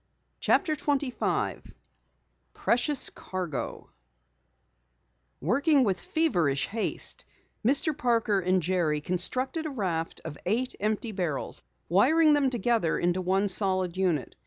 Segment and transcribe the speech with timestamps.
[0.39, 1.75] CHAPTER 25
[2.55, 3.91] PRECIOUS CARGO
[5.39, 7.25] Working with feverish haste,
[7.63, 7.95] Mr.
[7.95, 13.47] Parker and Jerry constructed a raft of eight empty barrels, wiring them together into one
[13.47, 14.35] solid unit.